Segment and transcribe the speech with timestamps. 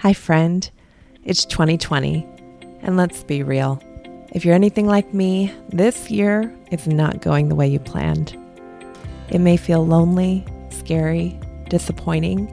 [0.00, 0.70] Hi, friend.
[1.24, 2.26] It's 2020,
[2.80, 3.82] and let's be real.
[4.32, 8.34] If you're anything like me, this year is not going the way you planned.
[9.28, 12.48] It may feel lonely, scary, disappointing,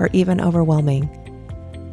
[0.00, 1.08] or even overwhelming.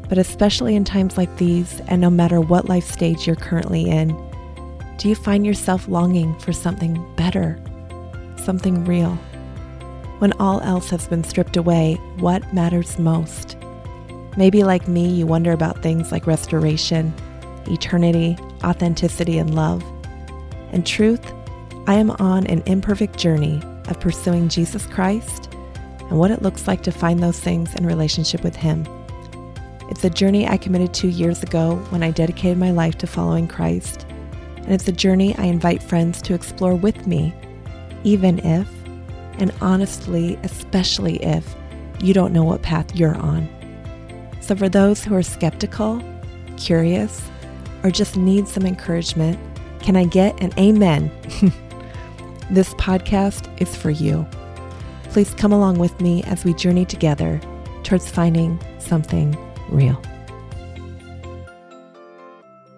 [0.09, 4.07] But especially in times like these, and no matter what life stage you're currently in,
[4.97, 7.59] do you find yourself longing for something better,
[8.35, 9.13] something real?
[10.17, 13.57] When all else has been stripped away, what matters most?
[14.37, 17.13] Maybe, like me, you wonder about things like restoration,
[17.67, 19.83] eternity, authenticity, and love.
[20.71, 21.33] In truth,
[21.87, 25.53] I am on an imperfect journey of pursuing Jesus Christ
[25.99, 28.87] and what it looks like to find those things in relationship with Him.
[29.89, 33.47] It's a journey I committed to years ago when I dedicated my life to following
[33.47, 34.05] Christ,
[34.57, 37.33] and it's a journey I invite friends to explore with me,
[38.05, 38.69] even if,
[39.39, 41.55] and honestly, especially if,
[41.99, 43.49] you don't know what path you're on.
[44.51, 46.03] So, for those who are skeptical,
[46.57, 47.21] curious,
[47.83, 49.39] or just need some encouragement,
[49.79, 51.09] can I get an amen?
[52.51, 54.27] this podcast is for you.
[55.03, 57.39] Please come along with me as we journey together
[57.83, 59.37] towards finding something
[59.69, 59.97] real.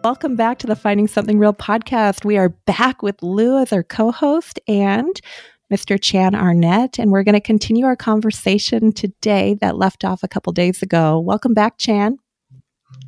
[0.03, 2.23] Welcome back to the Finding Something Real podcast.
[2.23, 5.19] We are back with Lou as our co host and
[5.73, 5.99] Mr.
[5.99, 10.53] Chan Arnett, and we're going to continue our conversation today that left off a couple
[10.53, 11.19] days ago.
[11.19, 12.19] Welcome back, Chan.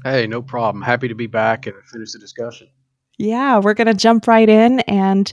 [0.03, 0.81] Hey, no problem.
[0.81, 2.67] Happy to be back and finish the discussion.
[3.19, 5.31] Yeah, we're going to jump right in and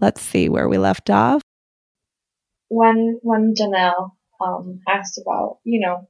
[0.00, 1.40] let's see where we left off.
[2.68, 6.08] When when Janelle um, asked about you know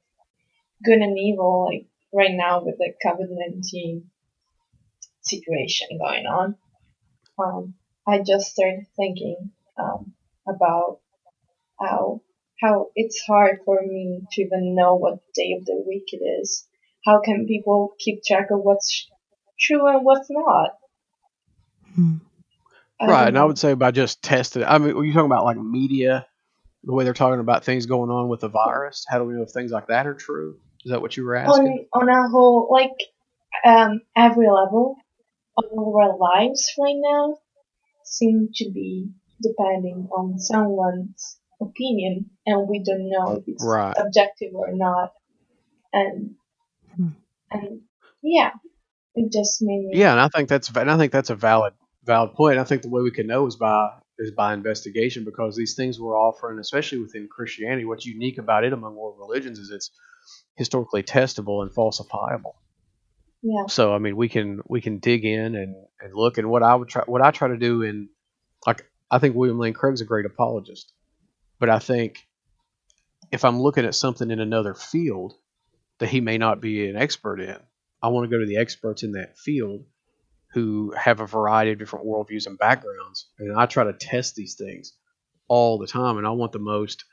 [0.83, 4.09] good and evil, like right now with the COVID nineteen
[5.21, 6.55] situation going on,
[7.39, 7.73] um,
[8.05, 10.13] I just started thinking um,
[10.47, 10.99] about
[11.79, 12.21] how
[12.61, 16.67] how it's hard for me to even know what day of the week it is.
[17.05, 19.07] How can people keep track of what's
[19.59, 20.71] true and what's not?
[21.95, 22.17] Hmm.
[23.01, 24.63] Right, and I would say by just testing.
[24.63, 26.27] I mean, are you talking about like media,
[26.83, 29.05] the way they're talking about things going on with the virus?
[29.09, 30.57] How do we know if things like that are true?
[30.85, 31.87] Is that what you were asking?
[31.93, 32.91] On on a whole, like
[33.65, 34.97] um, every level
[35.57, 37.37] of our lives right now
[38.03, 39.09] seem to be
[39.41, 43.95] depending on someone's opinion, and we don't know if it's right.
[43.97, 45.13] objective or not.
[45.93, 46.35] And
[46.95, 47.09] hmm.
[47.51, 47.81] and
[48.21, 48.51] yeah,
[49.15, 49.91] it just made me.
[49.93, 52.59] Yeah, and I think that's and I think that's a valid valid point.
[52.59, 55.99] I think the way we can know is by is by investigation because these things
[55.99, 59.91] we're offering, especially within Christianity, what's unique about it among world religions is it's
[60.55, 62.53] historically testable and falsifiable.
[63.41, 63.65] Yeah.
[63.67, 66.37] So I mean, we can we can dig in and, and look.
[66.37, 68.09] And what I would try, what I try to do in
[68.65, 70.93] like I think William Lane Craig's a great apologist,
[71.59, 72.25] but I think
[73.31, 75.33] if I'm looking at something in another field
[75.99, 77.57] that he may not be an expert in,
[78.01, 79.85] I want to go to the experts in that field
[80.53, 83.29] who have a variety of different worldviews and backgrounds.
[83.37, 84.93] And I try to test these things
[85.47, 87.03] all the time, and I want the most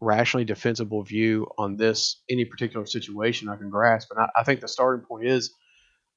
[0.00, 4.10] rationally defensible view on this any particular situation I can grasp.
[4.10, 5.54] And I, I think the starting point is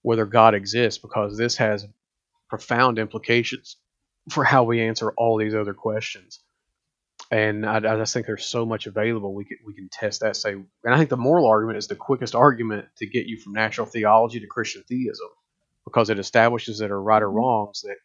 [0.02, 1.86] whether God exists, because this has
[2.50, 3.78] profound implications
[4.30, 6.40] for how we answer all these other questions.
[7.32, 9.34] And I, I, just think there's so much available.
[9.34, 10.36] We can we can test that.
[10.38, 13.54] Say, and I think the moral argument is the quickest argument to get you from
[13.54, 15.28] natural theology to Christian theism,
[15.84, 17.98] because it establishes that are right or wrongs that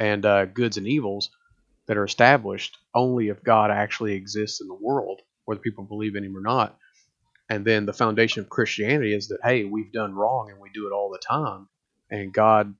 [0.00, 1.30] and uh, goods and evils
[1.86, 6.24] that are established only if God actually exists in the world, whether people believe in
[6.24, 6.76] Him or not.
[7.48, 10.88] And then the foundation of Christianity is that hey, we've done wrong and we do
[10.88, 11.68] it all the time,
[12.10, 12.74] and God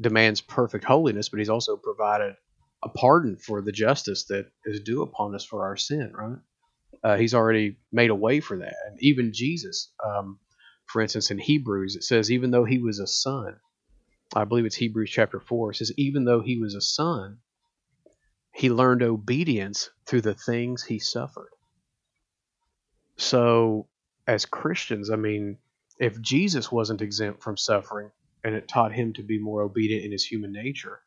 [0.00, 2.34] demands perfect holiness, but he's also provided
[2.82, 6.38] a pardon for the justice that is due upon us for our sin, right?
[7.02, 8.74] Uh, he's already made a way for that.
[8.86, 10.38] And even Jesus, um,
[10.86, 13.56] for instance, in Hebrews, it says, even though he was a son,
[14.34, 17.38] I believe it's Hebrews chapter 4, it says, even though he was a son,
[18.54, 21.50] he learned obedience through the things he suffered.
[23.16, 23.88] So,
[24.26, 25.58] as Christians, I mean,
[25.98, 28.10] if Jesus wasn't exempt from suffering,
[28.44, 31.00] and it taught him to be more obedient in his human nature,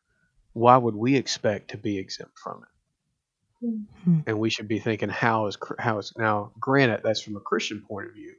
[0.53, 3.65] why would we expect to be exempt from it?
[3.65, 4.19] Mm-hmm.
[4.27, 6.51] And we should be thinking, how is how is now?
[6.59, 8.33] Granted, that's from a Christian point of view,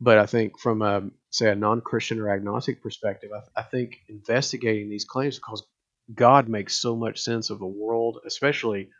[0.00, 4.90] but I think from a say a non-Christian or agnostic perspective, I, I think investigating
[4.90, 5.62] these claims because
[6.14, 8.90] God makes so much sense of the world, especially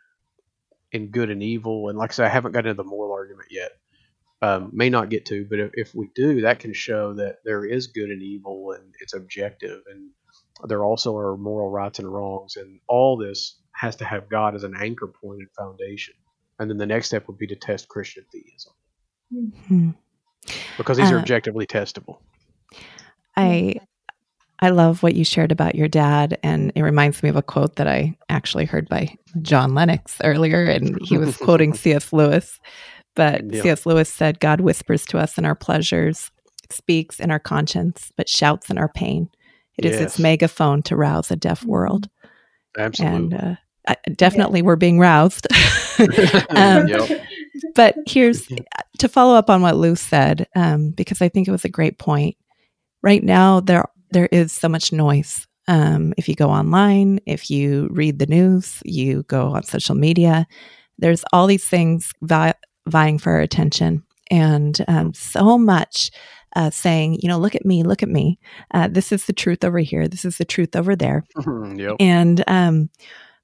[0.91, 1.89] in good and evil.
[1.89, 3.71] And like I said, I haven't got into the moral argument yet,
[4.41, 7.65] um, may not get to, but if, if, we do, that can show that there
[7.65, 9.81] is good and evil and it's objective.
[9.91, 10.09] And
[10.69, 12.55] there also are moral rights and wrongs.
[12.55, 16.15] And all this has to have God as an anchor point and foundation.
[16.59, 18.73] And then the next step would be to test Christian theism.
[19.33, 19.89] Mm-hmm.
[20.77, 22.19] because these are Uh, objectively testable.
[23.37, 23.75] I
[24.61, 27.77] I love what you shared about your dad, and it reminds me of a quote
[27.77, 32.11] that I actually heard by John Lennox earlier, and he was quoting C.S.
[32.11, 32.59] Lewis.
[33.19, 33.63] But Yeah.
[33.63, 33.85] C.S.
[33.85, 36.31] Lewis said, "God whispers to us in our pleasures,
[36.69, 39.29] speaks in our conscience, but shouts in our pain.
[39.77, 42.07] It is its megaphone to rouse a deaf world."
[42.77, 43.17] Absolutely.
[43.17, 43.55] And uh,
[43.89, 45.47] I, definitely, we're being roused.
[46.51, 47.09] um, Yep.
[47.75, 48.47] but here's
[48.99, 51.97] to follow up on what Lou said, um, because I think it was a great
[51.99, 52.37] point.
[53.03, 55.45] Right now, there there is so much noise.
[55.67, 60.47] Um, if you go online, if you read the news, you go on social media,
[60.97, 62.53] there's all these things vi-
[62.89, 66.11] vying for our attention, and um, so much
[66.55, 68.39] uh, saying, you know, look at me, look at me.
[68.73, 70.07] Uh, this is the truth over here.
[70.07, 71.23] This is the truth over there.
[71.75, 71.95] yep.
[71.99, 72.89] And um,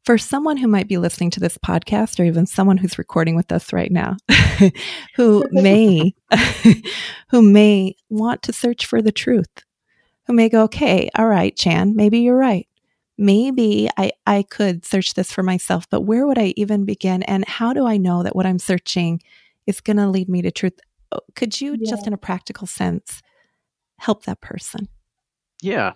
[0.03, 3.51] for someone who might be listening to this podcast, or even someone who's recording with
[3.51, 4.18] us right now,
[5.15, 6.13] who may
[7.30, 9.63] who may want to search for the truth,
[10.27, 12.68] who may go, okay, all right, Chan, maybe you're right.
[13.18, 17.24] Maybe I, I could search this for myself, but where would I even begin?
[17.24, 19.22] And how do I know that what I'm searching
[19.66, 20.80] is going to lead me to truth?
[21.12, 23.22] Oh, Could you, just in a practical sense,
[24.00, 24.90] help that person?
[25.62, 25.94] Yeah.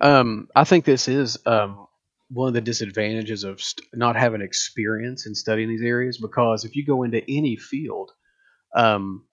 [0.00, 1.86] Um, I think this is um,
[2.28, 6.76] one of the disadvantages of st- not having experience in studying these areas because if
[6.76, 8.12] you go into any field,
[8.74, 9.24] um,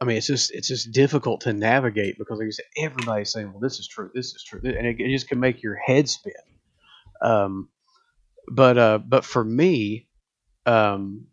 [0.00, 3.50] I mean, it's just it's just difficult to navigate because, like you said, everybody's saying,
[3.50, 6.08] "Well, this is true, this is true," and it, it just can make your head
[6.08, 6.32] spin.
[7.22, 7.70] Um,
[8.50, 10.08] but uh, but for me,
[10.66, 11.28] um,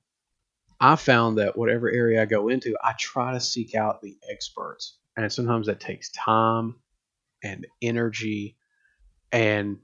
[0.79, 4.97] I found that whatever area I go into, I try to seek out the experts,
[5.17, 6.75] and sometimes that takes time
[7.43, 8.55] and energy.
[9.31, 9.79] And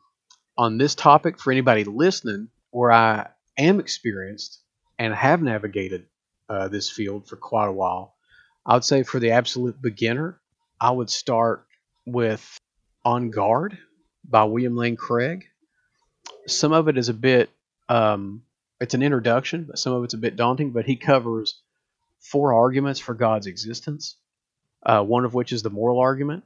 [0.58, 3.28] on this topic, for anybody listening, where I
[3.58, 4.62] am experienced
[4.98, 6.06] and have navigated
[6.48, 8.16] uh, this field for quite a while,
[8.70, 10.40] I would say for the absolute beginner,
[10.80, 11.66] I would start
[12.06, 12.56] with
[13.04, 13.80] On Guard
[14.24, 15.46] by William Lane Craig.
[16.46, 17.50] Some of it is a bit,
[17.90, 18.44] um,
[18.80, 21.60] it's an introduction, but some of it's a bit daunting, but he covers
[22.20, 24.18] four arguments for God's existence,
[24.86, 26.44] uh, one of which is the moral argument.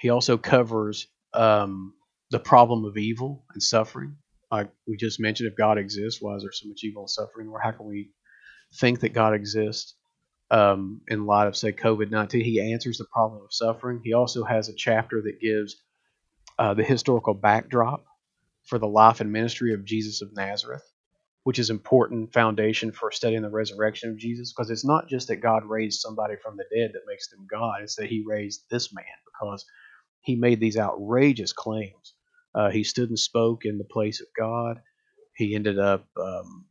[0.00, 1.92] He also covers um,
[2.30, 4.16] the problem of evil and suffering.
[4.50, 7.48] Like we just mentioned, if God exists, why is there so much evil and suffering?
[7.48, 8.12] Or how can we
[8.72, 9.97] think that God exists
[10.50, 12.42] um, in light of, say, COVID 19?
[12.42, 14.00] He answers the problem of suffering.
[14.04, 15.76] He also has a chapter that gives
[16.58, 18.04] uh, the historical backdrop
[18.64, 20.82] for the life and ministry of Jesus of Nazareth,
[21.44, 25.36] which is important foundation for studying the resurrection of Jesus, because it's not just that
[25.36, 28.92] God raised somebody from the dead that makes them God; it's that He raised this
[28.92, 29.64] man because
[30.20, 32.14] He made these outrageous claims.
[32.54, 34.80] Uh, he stood and spoke in the place of God.
[35.36, 36.66] He ended up um,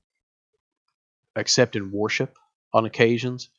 [1.35, 2.35] accepting worship
[2.73, 3.49] on occasions.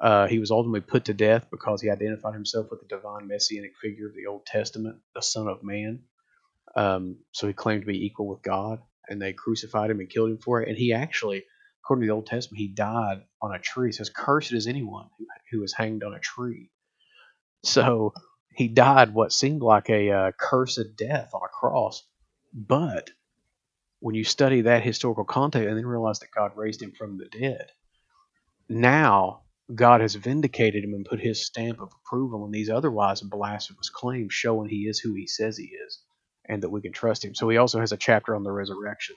[0.00, 3.76] Uh, he was ultimately put to death because he identified himself with the divine messianic
[3.76, 6.00] figure of the Old Testament, the Son of Man.
[6.76, 10.30] Um, so he claimed to be equal with God, and they crucified him and killed
[10.30, 10.68] him for it.
[10.68, 11.44] And he actually,
[11.82, 13.88] according to the Old Testament, he died on a tree.
[13.88, 16.70] It says, "Cursed is anyone who, who is hanged on a tree."
[17.64, 18.14] So
[18.54, 22.04] he died what seemed like a uh, cursed death on a cross.
[22.52, 23.10] But
[24.00, 27.26] when you study that historical context and then realize that God raised him from the
[27.26, 27.66] dead,
[28.68, 29.42] now
[29.74, 34.32] God has vindicated him and put his stamp of approval on these otherwise blasphemous claims,
[34.32, 36.00] showing he is who he says he is
[36.46, 37.34] and that we can trust him.
[37.34, 39.16] So he also has a chapter on the resurrection.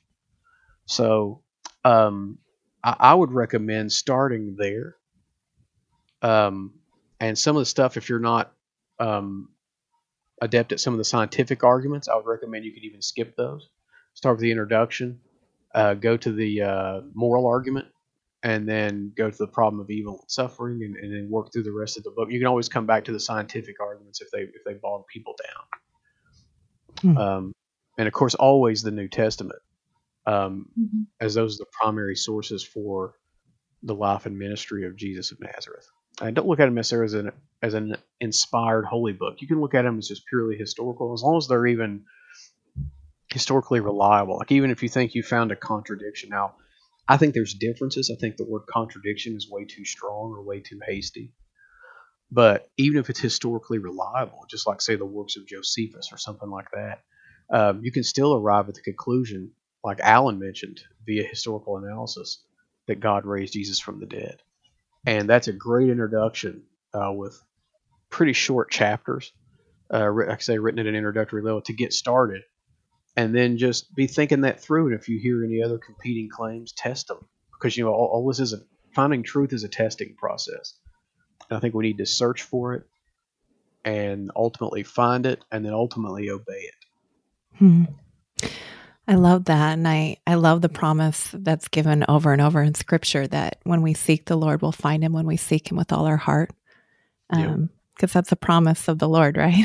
[0.85, 1.43] So
[1.85, 2.39] um,
[2.83, 4.95] I, I would recommend starting there.
[6.21, 6.73] Um,
[7.19, 8.51] and some of the stuff, if you're not
[8.99, 9.49] um,
[10.41, 13.69] adept at some of the scientific arguments, I would recommend you could even skip those.
[14.13, 15.21] Start with the introduction,
[15.73, 17.87] uh, go to the uh, moral argument,
[18.43, 21.63] and then go to the problem of evil and suffering, and, and then work through
[21.63, 22.29] the rest of the book.
[22.31, 25.35] You can always come back to the scientific arguments if they if they bog people
[25.43, 27.13] down.
[27.13, 27.17] Hmm.
[27.17, 27.53] Um,
[27.97, 29.59] and of course, always the New Testament,
[30.25, 31.05] um, Mhm.
[31.19, 33.15] as those are the primary sources for
[33.83, 35.87] the life and ministry of Jesus of Nazareth.
[36.21, 37.31] And don't look at them necessarily as an
[37.61, 39.41] as an inspired holy book.
[39.41, 42.05] You can look at them as just purely historical, as long as they're even
[43.31, 44.37] historically reliable.
[44.37, 46.29] Like even if you think you found a contradiction.
[46.29, 46.55] Now,
[47.11, 48.09] I think there's differences.
[48.09, 51.33] I think the word contradiction is way too strong or way too hasty.
[52.31, 56.49] But even if it's historically reliable, just like say the works of Josephus or something
[56.49, 57.01] like that,
[57.53, 59.51] um, you can still arrive at the conclusion,
[59.83, 62.45] like Alan mentioned, via historical analysis,
[62.87, 64.37] that God raised Jesus from the dead.
[65.05, 66.63] And that's a great introduction
[66.93, 67.37] uh, with
[68.09, 69.33] pretty short chapters,
[69.93, 72.43] uh, I say, written at an introductory level to get started.
[73.17, 74.87] And then just be thinking that through.
[74.87, 77.27] And if you hear any other competing claims, test them.
[77.53, 78.61] Because, you know, all, all this is a,
[78.95, 80.75] finding truth is a testing process.
[81.49, 82.83] And I think we need to search for it
[83.83, 86.75] and ultimately find it and then ultimately obey it.
[87.57, 87.83] Hmm.
[89.07, 89.73] I love that.
[89.73, 93.81] And I, I love the promise that's given over and over in scripture that when
[93.81, 96.51] we seek the Lord, we'll find him when we seek him with all our heart.
[97.29, 97.69] Um,
[98.01, 99.63] because that's a promise of the Lord, right?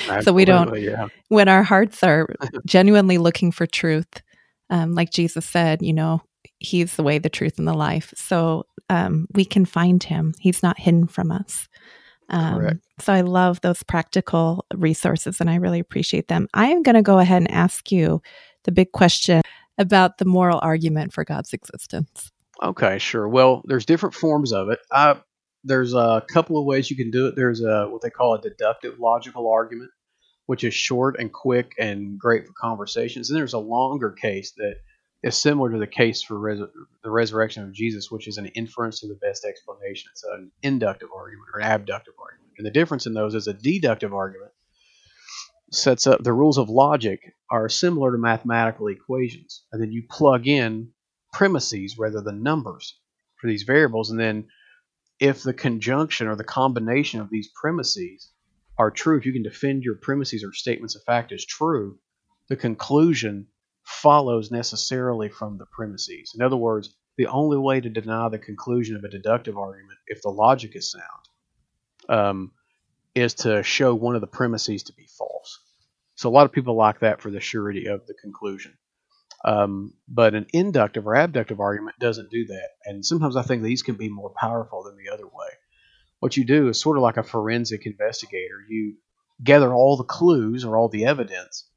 [0.22, 1.08] so we don't, yeah.
[1.28, 2.26] when our hearts are
[2.66, 4.22] genuinely looking for truth,
[4.70, 6.22] um, like Jesus said, you know,
[6.58, 8.14] He's the way, the truth, and the life.
[8.16, 10.32] So um, we can find Him.
[10.40, 11.68] He's not hidden from us.
[12.30, 16.48] Um, so I love those practical resources and I really appreciate them.
[16.54, 18.22] I am going to go ahead and ask you
[18.64, 19.42] the big question
[19.78, 22.32] about the moral argument for God's existence.
[22.62, 23.28] Okay, sure.
[23.28, 24.80] Well, there's different forms of it.
[24.90, 25.20] I,
[25.66, 27.36] there's a couple of ways you can do it.
[27.36, 29.90] There's a what they call a deductive logical argument,
[30.46, 33.28] which is short and quick and great for conversations.
[33.28, 34.76] And there's a longer case that
[35.22, 36.60] is similar to the case for res-
[37.02, 40.10] the resurrection of Jesus, which is an inference to the best explanation.
[40.12, 42.52] It's an inductive argument or an abductive argument.
[42.58, 44.52] And the difference in those is a deductive argument
[45.72, 47.20] sets up the rules of logic
[47.50, 49.64] are similar to mathematical equations.
[49.72, 50.90] And then you plug in
[51.32, 52.98] premises rather than numbers
[53.40, 54.10] for these variables.
[54.10, 54.46] And then
[55.18, 58.30] if the conjunction or the combination of these premises
[58.78, 61.98] are true, if you can defend your premises or statements of fact as true,
[62.48, 63.46] the conclusion
[63.82, 66.32] follows necessarily from the premises.
[66.34, 70.20] In other words, the only way to deny the conclusion of a deductive argument, if
[70.22, 72.52] the logic is sound, um,
[73.14, 75.60] is to show one of the premises to be false.
[76.16, 78.76] So a lot of people like that for the surety of the conclusion.
[79.44, 82.68] Um, but an inductive or abductive argument doesn't do that.
[82.84, 85.48] And sometimes I think these can be more powerful than the other way.
[86.20, 88.56] What you do is sort of like a forensic investigator.
[88.68, 88.94] You
[89.42, 91.68] gather all the clues or all the evidence,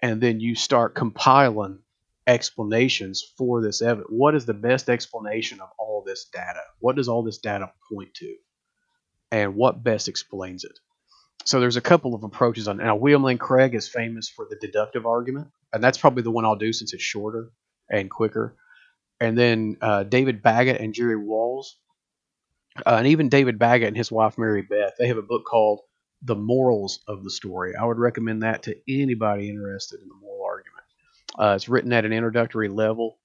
[0.00, 1.80] and then you start compiling
[2.26, 4.08] explanations for this evidence.
[4.10, 6.62] What is the best explanation of all this data?
[6.80, 8.34] What does all this data point to?
[9.30, 10.78] And what best explains it?
[11.44, 12.96] So there's a couple of approaches on now.
[12.96, 16.56] William Lane Craig is famous for the deductive argument, and that's probably the one I'll
[16.56, 17.50] do since it's shorter
[17.90, 18.56] and quicker.
[19.20, 21.78] And then uh, David Baggett and Jerry Walls,
[22.84, 25.80] uh, and even David Baggett and his wife Mary Beth, they have a book called
[26.22, 30.44] "The Morals of the Story." I would recommend that to anybody interested in the moral
[30.44, 30.84] argument.
[31.38, 33.18] Uh, it's written at an introductory level,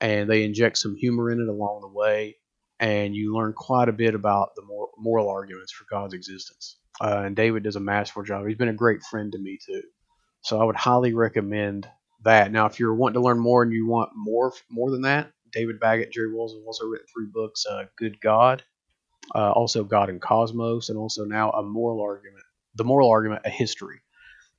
[0.00, 2.36] and they inject some humor in it along the way,
[2.80, 6.78] and you learn quite a bit about the moral, moral arguments for God's existence.
[7.00, 8.46] Uh, and David does a masterful job.
[8.46, 9.82] He's been a great friend to me too.
[10.42, 11.88] So I would highly recommend
[12.24, 12.52] that.
[12.52, 15.80] Now, if you're wanting to learn more and you want more more than that, David
[15.80, 18.62] Baggett, Jerry Walls have also written three books: uh, "Good God,"
[19.34, 23.50] uh, also "God and Cosmos," and also now a moral argument, the moral argument, a
[23.50, 24.00] history.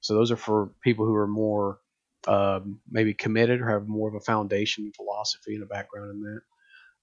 [0.01, 1.79] So those are for people who are more
[2.27, 6.21] um, maybe committed or have more of a foundation in philosophy and a background in
[6.21, 6.41] that.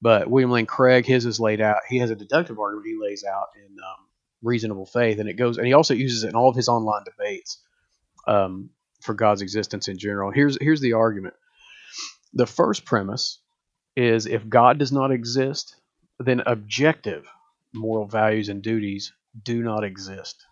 [0.00, 1.78] But William Lane Craig, his is laid out.
[1.88, 4.06] He has a deductive argument he lays out in um,
[4.42, 7.04] reasonable faith, and it goes, and he also uses it in all of his online
[7.04, 7.60] debates
[8.26, 8.70] um,
[9.02, 10.30] for God's existence in general.
[10.30, 11.34] Here's here's the argument.
[12.34, 13.40] The first premise
[13.96, 15.76] is if God does not exist,
[16.18, 17.26] then objective
[17.74, 20.44] moral values and duties do not exist.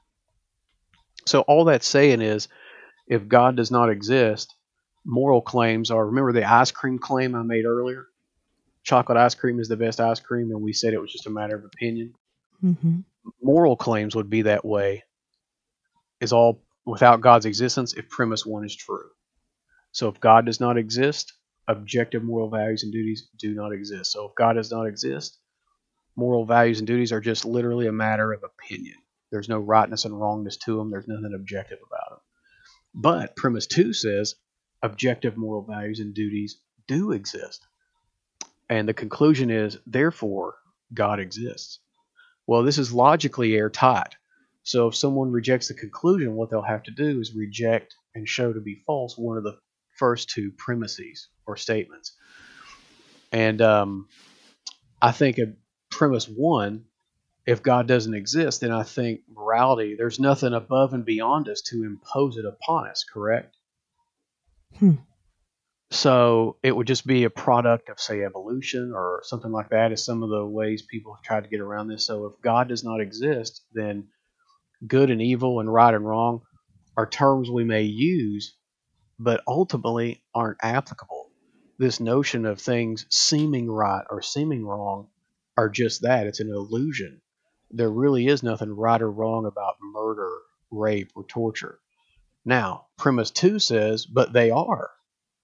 [1.27, 2.49] So all that's saying is,
[3.09, 4.55] if God does not exist,
[5.05, 6.07] moral claims are.
[6.07, 8.07] Remember the ice cream claim I made earlier?
[8.83, 11.31] Chocolate ice cream is the best ice cream, and we said it was just a
[11.31, 12.15] matter of opinion
[12.65, 13.01] Mm-hmm.
[13.43, 15.05] moral claims would be that way
[16.21, 19.11] is all without God's existence if premise one is true.
[19.93, 21.33] So if God does not exist,
[21.69, 24.13] objective moral values and duties do not exist.
[24.13, 25.39] So if God does not exist,
[26.17, 28.97] moral values and duties are just literally a matter of opinion.
[29.31, 30.91] There's no rightness and wrongness to them.
[30.91, 32.19] There's nothing objective about them.
[32.95, 34.35] But premise two says
[34.83, 37.67] objective moral values and duties do exist.
[38.69, 40.57] And the conclusion is, therefore,
[40.93, 41.81] God exists.
[42.47, 44.15] Well, this is logically airtight.
[44.65, 48.53] So if someone rejects the conclusion, what they'll have to do is reject and show
[48.53, 49.59] to be false one of the
[49.99, 52.17] first two premises or statements.
[53.31, 54.09] And um,
[55.01, 55.53] I think a
[55.91, 56.85] premise one,
[57.47, 61.85] if God doesn't exist, then I think morality, there's nothing above and beyond us to
[61.85, 63.55] impose it upon us, correct?
[64.79, 64.95] Hmm.
[65.91, 70.03] So it would just be a product of, say, evolution or something like that, is
[70.03, 72.07] some of the ways people have tried to get around this.
[72.07, 74.09] So if God does not exist, then
[74.87, 76.43] good and evil and right and wrong
[76.97, 78.57] are terms we may use,
[79.19, 81.31] but ultimately aren't applicable.
[81.79, 85.09] This notion of things seeming right or seeming wrong
[85.57, 87.21] are just that it's an illusion.
[87.71, 90.31] There really is nothing right or wrong about murder,
[90.71, 91.81] rape, or torture.
[92.45, 94.91] Now, premise two says, but they are.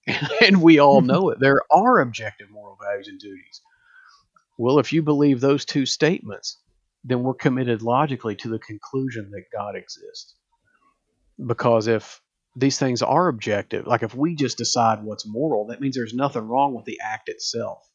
[0.43, 1.41] and we all know it.
[1.41, 3.61] There are objective moral values and duties.
[4.59, 6.59] Well, if you believe those two statements,
[7.05, 10.35] then we're committed logically to the conclusion that God exists.
[11.45, 12.21] Because if
[12.57, 16.47] these things are objective, like if we just decide what's moral, that means there's nothing
[16.47, 17.89] wrong with the act itself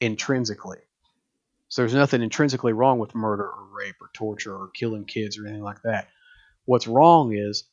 [0.00, 0.78] intrinsically.
[1.68, 5.46] So there's nothing intrinsically wrong with murder or rape or torture or killing kids or
[5.46, 6.08] anything like that.
[6.66, 7.64] What's wrong is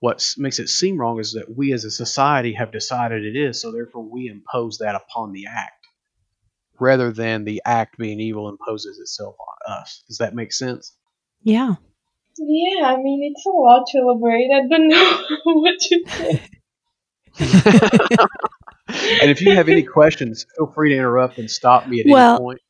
[0.00, 3.60] what makes it seem wrong is that we as a society have decided it is,
[3.62, 5.85] so therefore we impose that upon the act
[6.80, 10.02] rather than the act being evil imposes itself on us.
[10.08, 10.92] Does that make sense?
[11.42, 11.74] Yeah.
[12.38, 14.50] Yeah, I mean, it's a lot to elaborate.
[14.54, 16.42] I don't know what to say.
[19.22, 22.34] and if you have any questions, feel free to interrupt and stop me at Well,
[22.36, 22.60] any point.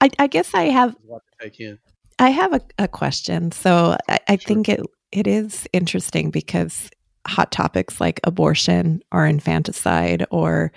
[0.00, 1.78] I, I guess I have There's a lot to take in.
[2.18, 3.52] I have a, a question.
[3.52, 4.48] So I, I Sure.
[4.48, 4.80] think it
[5.12, 6.90] it is interesting because
[7.26, 10.72] hot topics like abortion or infanticide or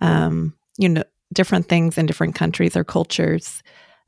[0.00, 3.62] um, you know different things in different countries or cultures.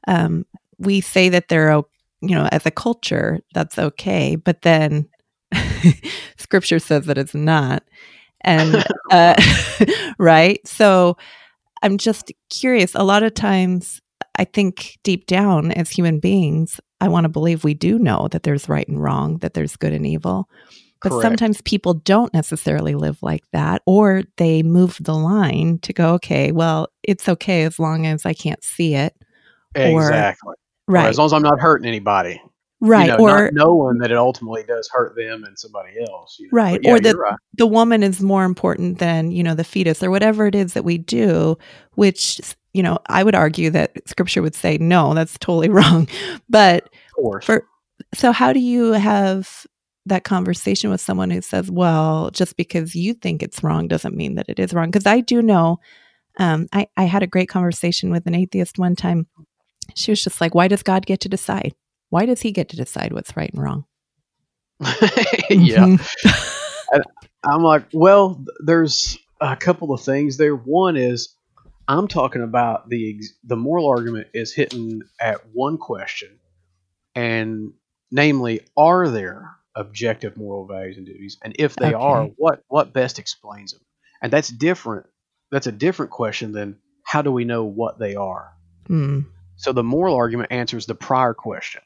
[0.09, 0.47] Um,
[0.79, 1.83] we say that they're
[2.21, 5.09] you know as a culture that's okay, but then
[6.37, 7.83] Scripture says that it's not,
[8.43, 9.35] and uh,
[10.19, 10.67] right.
[10.67, 11.17] So
[11.83, 12.95] I'm just curious.
[12.95, 14.01] A lot of times,
[14.39, 18.43] I think deep down as human beings, I want to believe we do know that
[18.43, 20.49] there's right and wrong, that there's good and evil.
[21.03, 21.23] But Correct.
[21.25, 26.53] sometimes people don't necessarily live like that, or they move the line to go, okay,
[26.53, 29.15] well, it's okay as long as I can't see it.
[29.75, 30.49] Exactly.
[30.89, 31.09] Or Right.
[31.09, 32.41] as long as I'm not hurting anybody.
[32.81, 33.07] right.
[33.11, 36.37] You know, or knowing that it ultimately does hurt them and somebody else.
[36.39, 36.51] you know.
[36.53, 37.35] Right, yeah, or that- right.
[37.57, 40.85] the woman is more important than, you know, the fetus or whatever it is that
[40.85, 41.57] we do,
[41.95, 42.39] which,
[42.75, 46.07] you know, I would argue that scripture would say, no, that's totally wrong.
[46.51, 46.91] But Of
[47.23, 47.45] course.
[47.47, 47.67] for
[48.15, 49.67] so how do you have
[50.07, 54.37] that conversation with someone who says well just because you think it's wrong doesn't mean
[54.37, 55.79] that it is wrong because i do know
[56.39, 59.27] um, I, I had a great conversation with an atheist one time
[59.95, 61.75] she was just like why does god get to decide
[62.11, 63.85] why does he get to decide what's right and wrong
[65.51, 65.87] yeah.
[65.87, 67.03] Mhm.
[67.45, 70.55] I'm like, well, there's a couple of things there.
[70.55, 71.35] One is
[71.89, 76.39] I'm talking about the the moral argument is hitting at one question,
[77.15, 77.73] and
[78.11, 83.19] namely, are there objective moral values and duties, and if they are, what what best
[83.19, 83.83] explains them?
[84.23, 85.07] And that's different.
[85.51, 88.53] That's a different question than how do we know what they are.
[88.87, 89.21] Hmm.
[89.57, 91.83] So the moral argument answers the prior question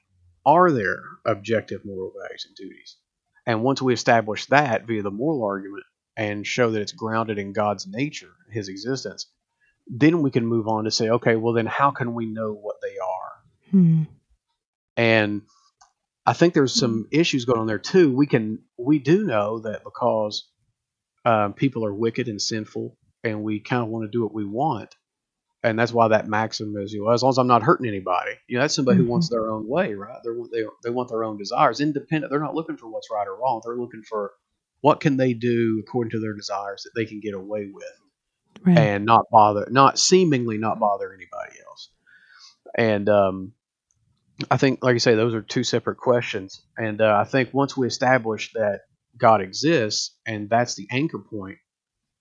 [0.47, 2.97] Are there objective moral values and duties?
[3.47, 5.85] And once we establish that via the moral argument
[6.17, 9.27] and show that it's grounded in God's nature, his existence,
[9.87, 12.77] then we can move on to say, okay, well, then how can we know what
[12.81, 13.33] they are?
[13.71, 14.03] Hmm.
[14.97, 15.43] And
[16.31, 18.15] I think there's some issues going on there too.
[18.15, 20.49] We can we do know that because
[21.25, 24.45] um, people are wicked and sinful, and we kind of want to do what we
[24.45, 24.95] want,
[25.65, 28.31] and that's why that maxim is, you know, as long as I'm not hurting anybody,
[28.47, 30.21] you know, that's somebody who wants their own way, right?
[30.23, 32.31] They're, they they want their own desires, independent.
[32.31, 33.61] They're not looking for what's right or wrong.
[33.65, 34.31] They're looking for
[34.83, 37.85] what can they do according to their desires that they can get away with
[38.65, 38.79] Right.
[38.79, 41.91] and not bother, not seemingly not bother anybody else.
[42.79, 43.53] And um,
[44.51, 46.63] I think, like you say, those are two separate questions.
[46.77, 48.83] And uh, I think once we establish that
[49.17, 51.59] God exists, and that's the anchor point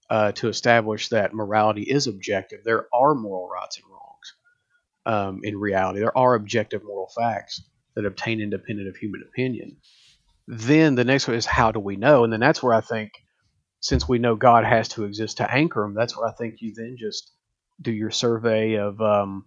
[0.10, 4.34] uh, to establish that morality is objective, there are moral rights and wrongs.
[5.06, 7.62] Um, in reality, there are objective moral facts
[7.96, 9.78] that obtain independent of human opinion.
[10.48, 12.24] Then the next one is how do we know?
[12.24, 13.12] And then that's where I think,
[13.82, 16.74] since we know God has to exist to anchor them, that's where I think you
[16.76, 17.32] then just
[17.82, 19.46] do your survey of um,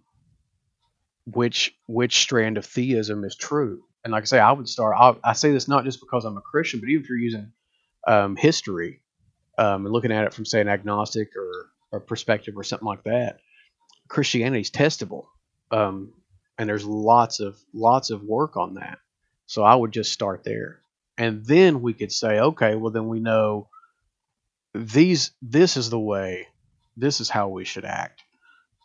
[1.25, 3.83] which which strand of theism is true.
[4.03, 4.95] And like I say, I would start.
[4.99, 7.53] I, I say this not just because I'm a Christian, but even if you're using
[8.05, 9.01] um, history
[9.57, 13.03] um, and looking at it from say an agnostic or a perspective or something like
[13.03, 13.39] that,
[14.09, 15.25] Christianity is testable,
[15.71, 16.13] um,
[16.57, 18.99] and there's lots of lots of work on that.
[19.45, 20.81] So I would just start there,
[21.17, 23.69] and then we could say, okay, well then we know
[24.73, 25.31] these.
[25.41, 26.47] This is the way.
[26.97, 28.22] This is how we should act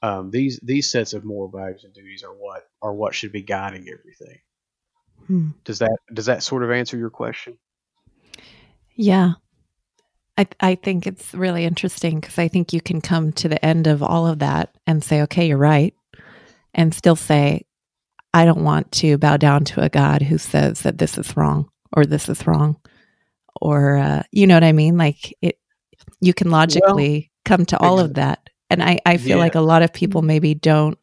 [0.02, 3.42] um, these these sets of moral values and duties are what are what should be
[3.42, 4.38] guiding everything.
[5.26, 5.48] Hmm.
[5.64, 7.58] Does that does that sort of answer your question?
[8.94, 9.34] Yeah.
[10.36, 13.88] I, I think it's really interesting because I think you can come to the end
[13.88, 15.94] of all of that and say, okay, you're right.
[16.74, 17.66] And still say,
[18.32, 21.68] I don't want to bow down to a God who says that this is wrong
[21.92, 22.76] or this is wrong.
[23.60, 24.96] Or, uh, you know what I mean?
[24.96, 25.58] Like it,
[26.20, 28.47] you can logically come to all of that.
[28.70, 30.28] And I, I feel like a lot of people mm-hmm.
[30.28, 30.98] maybe don't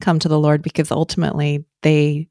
[0.00, 2.28] come to the Lord because ultimately they,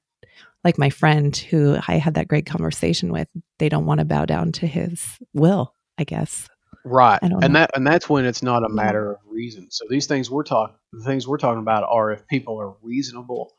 [0.63, 3.28] like my friend who I had that great conversation with,
[3.60, 6.50] they don't want to bow down to his will, I guess.
[6.84, 7.60] Right, I and know.
[7.60, 9.70] that and that's when it's not a matter of reason.
[9.70, 13.54] So these things we're talking the things we're talking about are if people are reasonable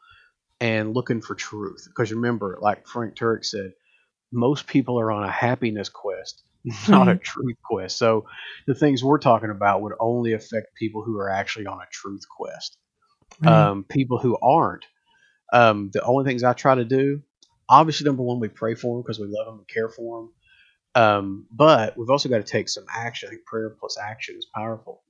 [0.60, 1.84] and looking for truth.
[1.86, 3.72] Because remember, like Frank Turek said,
[4.32, 6.42] most people are on a happiness quest,
[6.88, 7.98] not a truth quest.
[7.98, 8.26] So
[8.66, 12.22] the things we're talking about would only affect people who are actually on a truth
[12.28, 12.76] quest.
[13.44, 14.84] Um, people who aren't,
[15.52, 17.22] um, the only things I try to do,
[17.68, 20.32] obviously, number one, we pray for them because we love them and care for them.
[20.94, 23.28] Um, but we've also got to take some action.
[23.28, 25.02] I think prayer plus action is powerful.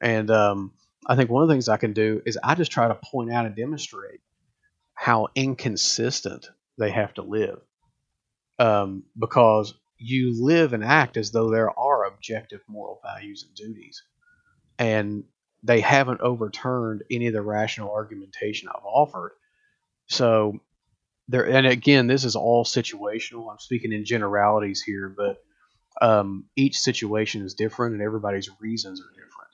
[0.00, 0.72] And um,
[1.06, 3.32] I think one of the things I can do is I just try to point
[3.32, 4.20] out and demonstrate
[4.94, 7.60] how inconsistent they have to live.
[8.58, 9.74] Um, because
[10.04, 14.02] you live and act as though there are objective moral values and duties.
[14.78, 15.24] And
[15.62, 19.32] they haven't overturned any of the rational argumentation I've offered.
[20.06, 20.60] So
[21.28, 23.50] there, and again, this is all situational.
[23.50, 25.42] I'm speaking in generalities here, but
[26.02, 29.50] um, each situation is different and everybody's reasons are different.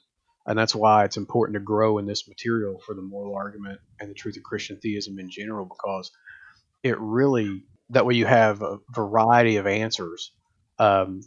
[0.47, 4.11] And that's why it's important to grow in this material for the moral argument and
[4.11, 6.11] the truth of Christian theism in general, because
[6.83, 10.33] it really, that way you have a variety of answers,
[10.81, 11.21] um,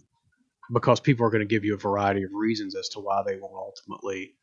[0.74, 3.38] because people are going to give you a variety of reasons as to why they
[3.38, 4.34] won't ultimately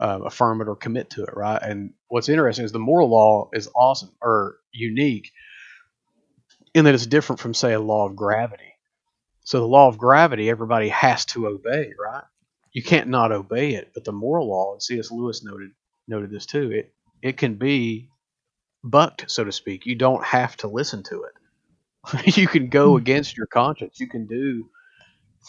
[0.00, 1.60] uh, affirm it or commit to it, right?
[1.62, 5.32] And what's interesting is the moral law is awesome or unique
[6.74, 8.74] in that it's different from, say, a law of gravity.
[9.44, 12.24] So the law of gravity, everybody has to obey, right?
[12.72, 13.92] You can't not obey it.
[13.94, 15.10] But the moral law, and C.S.
[15.10, 15.70] Lewis noted
[16.08, 16.70] noted this too.
[16.72, 18.10] It it can be
[18.84, 19.86] bucked, so to speak.
[19.86, 21.32] You don't have to listen to it.
[22.24, 22.96] you can go Hmm.
[22.96, 23.98] against your conscience.
[24.00, 24.68] You can do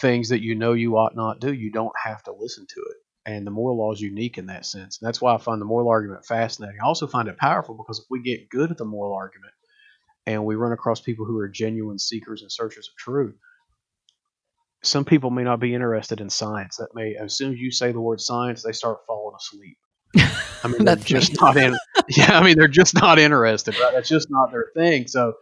[0.01, 1.51] things that you know you ought not do.
[1.53, 2.97] You don't have to listen to it.
[3.25, 4.99] And the moral law is unique in that sense.
[4.99, 6.77] And that's why I find the moral argument fascinating.
[6.81, 9.53] I also find it powerful because if we get good at the moral argument
[10.25, 13.35] and we run across people who are genuine seekers and searchers of truth,
[14.83, 16.77] some people may not be interested in science.
[16.77, 19.77] That may, as soon as you say the word science, they start falling asleep.
[20.63, 21.37] I mean, they're That's just me.
[21.41, 21.75] not in.
[22.09, 23.75] Yeah, I mean, they're just not interested.
[23.77, 23.91] Right?
[23.93, 25.07] That's just not their thing.
[25.07, 25.33] So,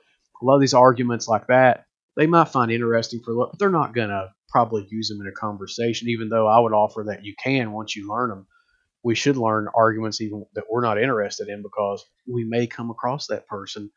[0.46, 3.60] a lot of these arguments like that, they might find interesting for, a little- but
[3.60, 6.08] they're not gonna probably use them in a conversation.
[6.10, 8.48] Even though I would offer that you can once you learn them.
[9.04, 13.28] We should learn arguments even that we're not interested in because we may come across
[13.28, 13.92] that person,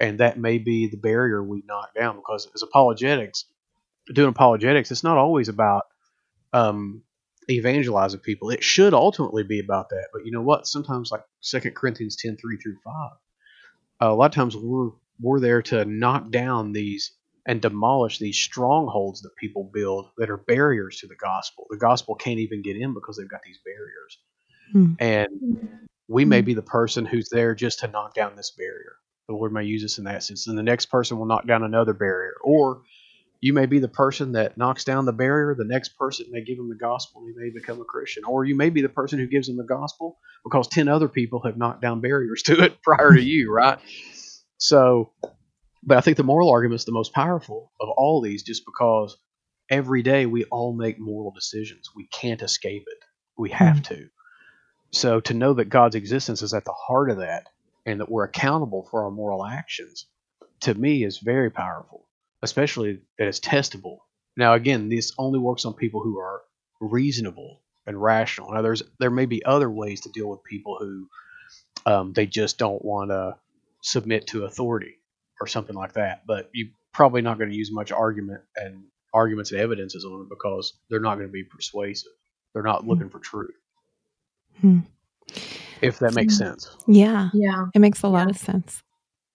[0.00, 2.16] and that may be the barrier we knock down.
[2.16, 3.44] Because as apologetics,
[4.12, 5.84] doing apologetics, it's not always about
[6.52, 7.02] um,
[7.50, 8.50] evangelizing people.
[8.50, 10.08] It should ultimately be about that.
[10.12, 10.66] But you know what?
[10.66, 13.10] Sometimes, like Second Corinthians 10 3 through 5,
[14.02, 17.12] uh, a lot of times we're, we're there to knock down these
[17.46, 21.66] and demolish these strongholds that people build that are barriers to the gospel.
[21.70, 24.18] The gospel can't even get in because they've got these barriers.
[24.72, 24.94] Hmm.
[24.98, 26.46] And we may Hmm.
[26.46, 28.96] be the person who's there just to knock down this barrier.
[29.28, 30.46] The Lord may use us in that sense.
[30.46, 32.34] And the next person will knock down another barrier.
[32.42, 32.82] Or
[33.40, 35.54] you may be the person that knocks down the barrier.
[35.54, 38.24] The next person may give them the gospel and he may become a Christian.
[38.24, 41.42] Or you may be the person who gives them the gospel because 10 other people
[41.42, 43.78] have knocked down barriers to it prior to you, right?
[44.58, 45.12] So,
[45.82, 49.16] but I think the moral argument is the most powerful of all these just because
[49.70, 51.90] every day we all make moral decisions.
[51.94, 53.04] We can't escape it.
[53.36, 54.08] We have to.
[54.92, 57.48] So to know that God's existence is at the heart of that
[57.84, 60.06] and that we're accountable for our moral actions,
[60.60, 62.06] to me is very powerful,
[62.42, 63.98] especially that it's testable.
[64.36, 66.42] Now again, this only works on people who are
[66.80, 68.52] reasonable and rational.
[68.52, 71.08] Now there's there may be other ways to deal with people who
[71.86, 73.36] um, they just don't want to
[73.84, 74.94] submit to authority
[75.40, 76.26] or something like that.
[76.26, 80.28] But you're probably not going to use much argument and arguments and evidences on it
[80.30, 82.10] because they're not going to be persuasive.
[82.52, 83.54] They're not looking for truth.
[84.60, 84.80] Hmm.
[85.82, 86.38] If that makes Hmm.
[86.38, 86.70] sense.
[86.86, 87.66] Yeah, Yeah.
[87.74, 88.30] it makes a lot Yeah.
[88.30, 88.82] of sense.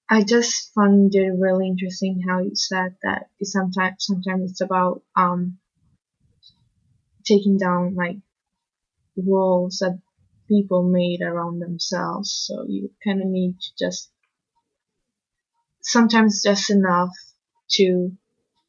[0.10, 5.60] I just found it really interesting how you said that sometimes sometimes it's about um
[7.26, 8.18] taking down like
[9.16, 10.00] walls that
[10.48, 12.32] people made around themselves.
[12.32, 14.12] So you kind of need to just
[15.91, 17.10] sometimes just enough
[17.71, 18.12] to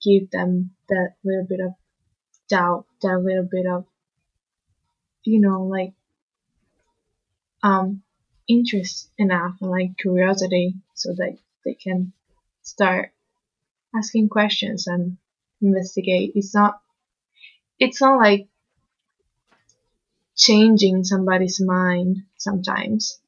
[0.05, 1.73] give them that little bit of
[2.49, 3.85] doubt, that little bit of
[5.25, 5.93] you know like
[7.63, 8.03] um
[8.49, 12.13] interest enough and like curiosity so that they can
[12.63, 13.13] start
[13.95, 15.19] asking questions and
[15.61, 16.33] investigate.
[16.35, 16.81] It's not
[17.79, 18.49] it's not like
[20.37, 23.21] changing somebody's mind sometimes.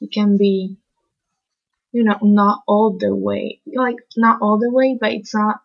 [0.00, 0.78] It can be
[1.92, 5.60] you know, not all the way like not all the way, but it's not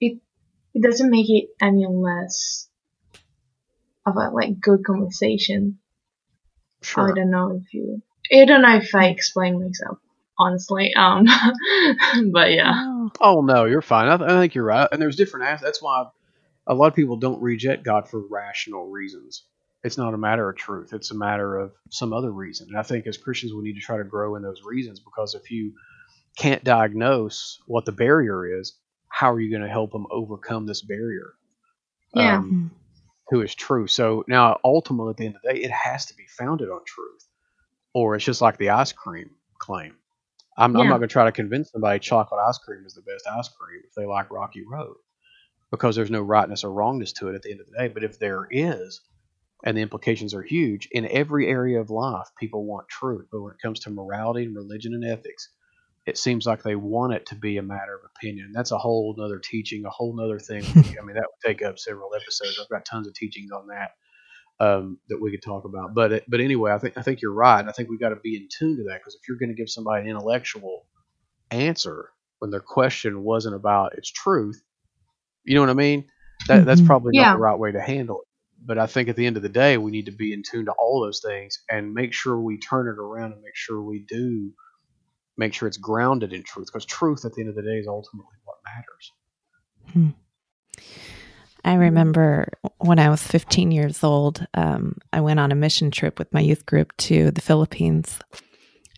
[0.00, 0.18] it
[0.74, 2.68] it doesn't make it any less
[4.06, 5.78] of a like good conversation.
[6.82, 7.10] sure.
[7.10, 8.02] I don't know if you.
[8.32, 9.98] I don't know if I explain myself
[10.38, 10.92] honestly.
[10.94, 11.26] Um,
[12.32, 13.08] but yeah.
[13.20, 14.08] Oh, no, you're fine.
[14.08, 14.88] I, th- I think you're right.
[14.90, 15.46] And there's different.
[15.46, 16.06] as- That's why
[16.66, 19.44] a lot of people don't reject God for rational reasons.
[19.84, 20.92] It's not a matter of truth.
[20.92, 22.68] It's a matter of some other reason.
[22.68, 25.34] And I think as Christians, we need to try to grow in those reasons because
[25.34, 25.72] if you
[26.38, 28.76] can't diagnose what the barrier is,
[29.08, 31.34] how are you going to help them overcome this barrier?
[32.14, 32.38] Yeah.
[32.38, 32.70] Um,
[33.28, 33.86] who is true.
[33.86, 36.80] So now, ultimately, at the end of the day, it has to be founded on
[36.86, 37.26] truth,
[37.94, 39.94] or it's just like the ice cream claim.
[40.56, 43.26] I'm, I'm not going to try to convince somebody chocolate ice cream is the best
[43.26, 44.96] ice cream if they like Rocky Road,
[45.70, 47.88] because there's no rightness or wrongness to it at the end of the day.
[47.88, 49.00] But if there is,
[49.64, 53.26] and the implications are huge in every area of life, people want truth.
[53.30, 55.50] But when it comes to morality and religion and ethics,
[56.06, 58.50] it seems like they want it to be a matter of opinion.
[58.52, 60.62] That's a whole nother teaching, a whole nother thing.
[60.76, 62.58] I mean, that would take up several episodes.
[62.60, 63.90] I've got tons of teachings on that
[64.60, 65.94] um, that we could talk about.
[65.94, 67.66] But but anyway, I think I think you're right.
[67.66, 69.54] I think we've got to be in tune to that because if you're going to
[69.54, 70.86] give somebody an intellectual
[71.50, 74.62] answer when their question wasn't about its truth,
[75.44, 76.06] you know what I mean?
[76.48, 76.86] That that's Mhm.
[76.86, 77.24] probably Yeah.
[77.24, 78.28] not the right way to handle it.
[78.64, 80.66] But I think at the end of the day, we need to be in tune
[80.66, 84.04] to all those things and make sure we turn it around and make sure we
[84.08, 84.52] do
[85.36, 87.86] make sure it's grounded in truth because truth at the end of the day is
[87.86, 90.14] ultimately what matters.
[91.64, 92.48] I remember
[92.78, 96.40] when I was 15 years old, um, I went on a mission trip with my
[96.40, 98.18] youth group to the Philippines.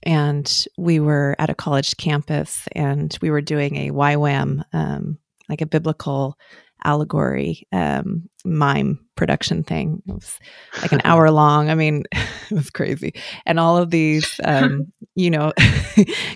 [0.03, 5.61] And we were at a college campus and we were doing a YWAM, um, like
[5.61, 6.39] a biblical
[6.85, 10.03] allegory um, mime production thing.
[10.07, 10.39] It was
[10.83, 11.71] like an hour long.
[11.71, 13.15] I mean, it was crazy.
[13.47, 15.53] And all of these, um, you know,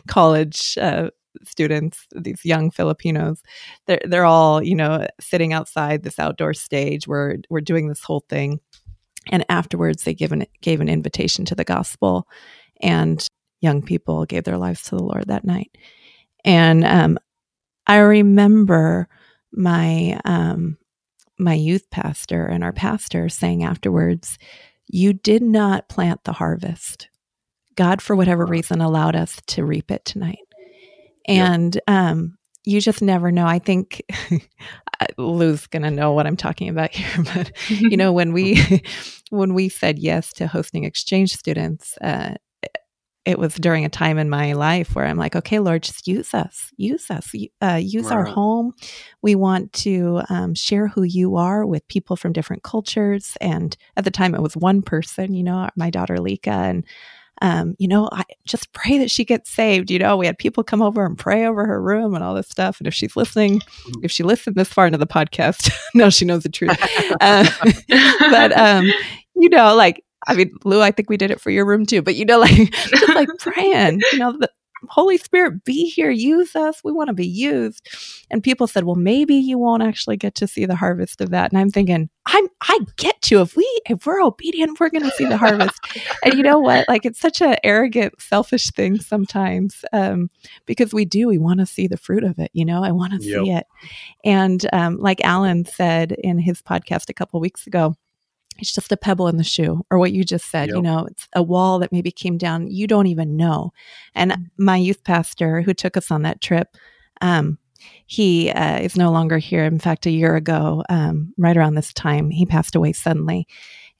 [0.06, 1.11] college uh,
[1.44, 3.42] students, these young Filipinos,
[3.87, 7.06] they're they're all you know sitting outside this outdoor stage.
[7.06, 8.61] We're we're doing this whole thing,
[9.30, 12.26] and afterwards they give an gave an invitation to the gospel,
[12.80, 13.26] and
[13.61, 15.76] young people gave their lives to the Lord that night.
[16.44, 17.18] And um,
[17.87, 19.08] I remember
[19.52, 20.78] my um,
[21.38, 24.38] my youth pastor and our pastor saying afterwards,
[24.87, 27.08] "You did not plant the harvest.
[27.74, 30.38] God, for whatever reason, allowed us to reap it tonight."
[31.26, 33.46] And um, you just never know.
[33.46, 34.02] I think
[35.18, 38.82] Lou's gonna know what I'm talking about here, but you know when we
[39.30, 42.34] when we said yes to hosting exchange students uh,
[43.24, 46.35] it was during a time in my life where i'm like okay lord just use
[46.35, 48.72] us use us uh, use our home
[49.22, 54.04] we want to um, share who you are with people from different cultures and at
[54.04, 56.85] the time it was one person you know my daughter lika and
[57.40, 59.90] um, you know, I just pray that she gets saved.
[59.90, 62.48] You know, we had people come over and pray over her room and all this
[62.48, 62.78] stuff.
[62.81, 63.61] And if she's listening,
[64.02, 66.76] if she listened this far into the podcast, now she knows the truth.
[67.20, 67.48] Uh,
[68.31, 68.87] but um,
[69.35, 72.02] you know, like I mean, Lou, I think we did it for your room too.
[72.02, 74.50] But you know, like just like praying, you know, the
[74.88, 76.80] Holy Spirit, be here, use us.
[76.84, 77.88] We want to be used.
[78.30, 81.50] And people said, well, maybe you won't actually get to see the harvest of that.
[81.50, 85.10] And I'm thinking, I'm I get to if we if we're obedient, we're going to
[85.16, 85.80] see the harvest.
[86.24, 86.88] and you know what?
[86.88, 90.30] Like it's such an arrogant, selfish thing sometimes um,
[90.66, 91.26] because we do.
[91.26, 92.50] We want to see the fruit of it.
[92.52, 93.44] You know, I want to Yep.
[93.44, 93.66] see it.
[94.24, 97.96] And um, like Alan said in his podcast a couple weeks ago,
[98.58, 100.68] it's just a pebble in the shoe, or what you just said.
[100.76, 102.66] You know, it's a wall that maybe came down.
[102.68, 103.72] You don't even know.
[104.14, 106.76] And my youth pastor who took us on that trip,
[107.20, 107.58] um,
[108.06, 109.64] he uh, is no longer here.
[109.64, 113.46] In fact, a year ago, um, right around this time, he passed away suddenly.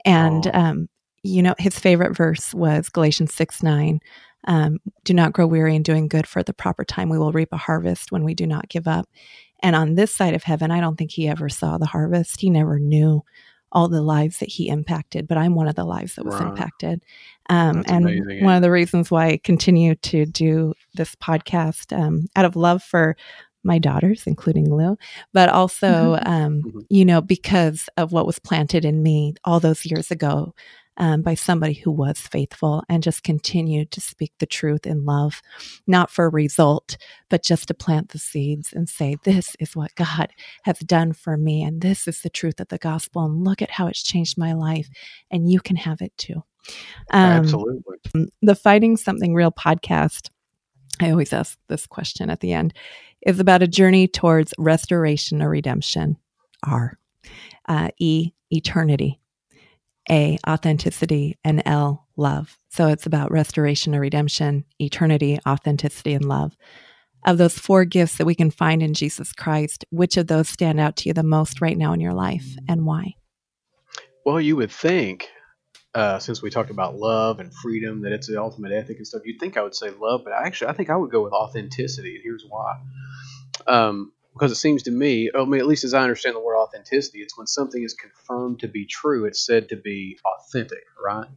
[0.05, 0.51] And Oh.
[0.53, 0.89] um,
[1.23, 4.01] you know, his favorite verse was Galatians six nine.
[4.47, 7.33] Um, do not grow weary in doing good, for at the proper time we will
[7.33, 9.09] reap a harvest when we do not give up.
[9.63, 12.41] And on this side of heaven, I don't think he ever saw the harvest.
[12.41, 13.23] He never knew
[13.73, 16.49] all the lives that he impacted, but I'm one of the lives that was Right.
[16.49, 17.03] impacted.
[17.51, 18.57] Um, and amazing, one yeah.
[18.57, 23.17] of the reasons why I continue to do this podcast um, out of love for
[23.65, 24.97] my daughters, including Lou,
[25.33, 26.87] but also, um, Mhm.
[26.89, 30.55] you know, because of what was planted in me all those years ago
[30.99, 35.41] um, by somebody who was faithful and just continued to speak the truth in love,
[35.87, 36.97] not for a result,
[37.31, 40.29] but just to plant the seeds and say, This is what God
[40.65, 41.63] has done for me.
[41.63, 43.25] And this is the truth of the gospel.
[43.25, 44.89] And look at how it's changed my life.
[45.31, 46.43] And you can have it too.
[47.13, 48.31] Um, Absolutely.
[48.43, 50.29] the Finding Something Real podcast,
[51.01, 52.75] I always ask this question at the end,
[53.23, 56.17] is about a journey towards restoration or redemption.
[56.67, 56.99] R.
[57.67, 58.33] Uh, e.
[58.51, 59.21] Eternity.
[60.11, 60.39] A.
[60.49, 61.39] Authenticity.
[61.45, 62.07] And L.
[62.17, 62.59] Love.
[62.71, 66.57] So it's about restoration or redemption, eternity, authenticity, and love.
[67.27, 70.81] Of those four gifts that we can find in Jesus Christ, which of those stand
[70.81, 73.15] out to you the most right now in your life and why?
[74.25, 75.29] Well, you would think,
[75.95, 79.23] uh, since we talked about love and freedom, that it's the ultimate ethic and stuff.
[79.25, 82.15] You'd think I would say love, but actually, I think I would go with authenticity,
[82.17, 82.79] and here's why.
[83.67, 86.57] Um, because it seems to me, I mean, at least as I understand the word
[86.59, 87.21] authenticity.
[87.21, 91.29] It's when something is confirmed to be true, it's said to be authentic, right?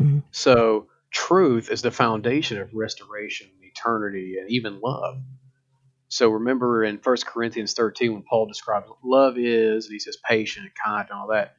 [0.00, 0.22] Mhm.
[0.32, 5.22] So, truth is the foundation of restoration, eternity, and even love.
[6.08, 10.18] So, remember in 1 Corinthians 13 when Paul describes what love is, and he says
[10.28, 11.56] patient, and kind, and all that.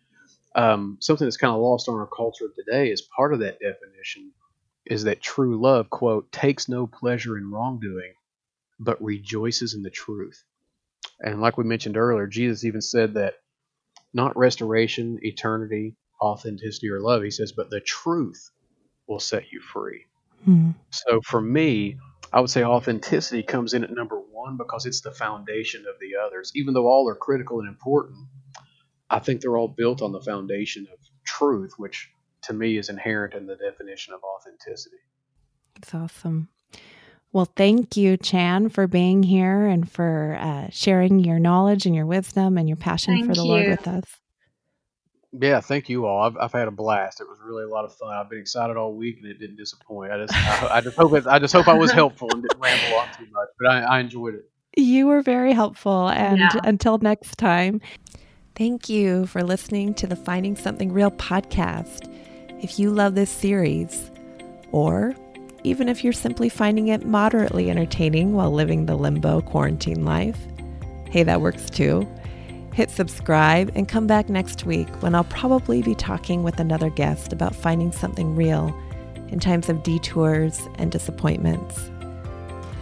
[0.55, 4.31] Um, something that's kind of lost on our culture today is part of that definition
[4.86, 8.13] is that true love, quote, takes no pleasure in wrongdoing,
[8.79, 10.43] but rejoices in the truth.
[11.19, 13.35] And like we mentioned earlier, Jesus even said that
[14.13, 18.51] not restoration, eternity, authenticity, or love, he says, but the truth
[19.07, 20.05] will set you free.
[20.43, 20.71] Hmm.
[20.89, 21.97] So for me,
[22.33, 26.17] I would say authenticity comes in at number one because it's the foundation of the
[26.25, 26.51] others.
[26.55, 28.27] Even though all are critical and important,
[29.09, 32.09] I think they're all built on the foundation of truth, which
[32.43, 34.97] to me is inherent in the definition of authenticity.
[35.77, 36.49] It's awesome.
[37.36, 42.06] Well, thank you, Chan, for being here and for uh, sharing your knowledge and your
[42.06, 44.06] wisdom and your passion for Thank the Lord with us.
[45.34, 46.21] Yeah, thank you all.
[46.21, 47.19] I've, I've had a blast.
[47.19, 48.15] It was really a lot of fun.
[48.15, 50.13] I've been excited all week, and it didn't disappoint.
[50.13, 52.58] I just, I, I just hope, it, I just hope I was helpful and didn't
[52.58, 53.50] ramble on too much.
[53.60, 54.50] But I, I enjoyed it.
[54.78, 56.08] You were very helpful.
[56.08, 56.62] And Yeah.
[56.63, 57.82] until next time,
[58.56, 62.10] thank you for listening to the Finding Something Real podcast.
[62.63, 64.10] If you love this series,
[64.71, 65.13] or
[65.65, 70.38] even if you're simply finding it moderately entertaining while living the limbo quarantine life,
[71.10, 72.08] hey, that works too.
[72.73, 77.34] Hit subscribe and come back next week when I'll probably be talking with another guest
[77.34, 78.78] about finding something real
[79.30, 81.89] in times of detours and disappointments.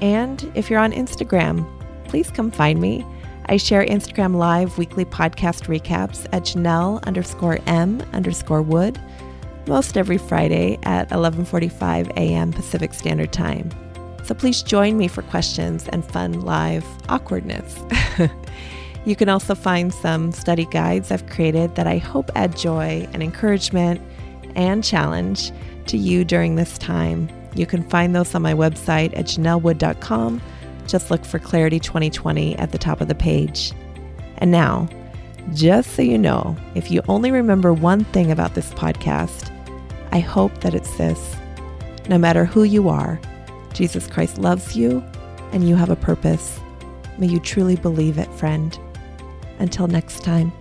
[0.02, 1.66] And if you're on Instagram,
[2.06, 3.06] please come find me.
[3.46, 9.00] I share Instagram Live weekly podcast recaps at Janelle underscore M underscore Wood
[9.68, 12.52] most every Friday at 11:45 a.m.
[12.52, 13.70] Pacific Standard Time.
[14.24, 17.78] So please join me for questions and fun live awkwardness.
[19.06, 23.22] you can also find some study guides I've created that I hope add joy and
[23.22, 24.02] encouragement
[24.56, 25.52] and challenge
[25.88, 27.30] to you during this time.
[27.56, 30.42] You can find those on my website at janellewood.com.
[30.88, 33.74] Just look for Clarity 2020 at the top of the page.
[34.38, 34.88] And now,
[35.54, 39.53] just so you know, if you only remember one thing about this podcast,
[40.14, 41.36] I hope that it's this.
[42.08, 43.20] No matter who you are,
[43.74, 45.04] Jesus Christ loves you
[45.52, 46.60] and you have a purpose.
[47.18, 48.78] May you truly believe it, friend.
[49.58, 50.52] Until next time.